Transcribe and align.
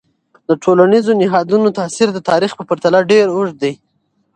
د 0.47 0.49
ټولنیزو 0.63 1.11
نهادونو 1.21 1.67
تاثیر 1.79 2.07
د 2.13 2.19
تاریخ 2.29 2.51
په 2.55 2.63
پرتله 2.69 2.99
ډیر 3.11 3.25
اوږد 3.35 3.55
دی. 3.63 3.73